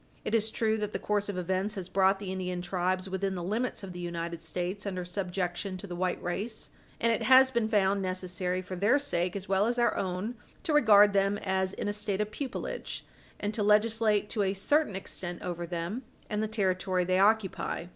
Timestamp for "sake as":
8.97-9.47